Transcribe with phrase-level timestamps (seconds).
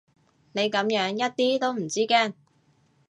[0.53, 2.33] 你噉樣一啲都唔知驚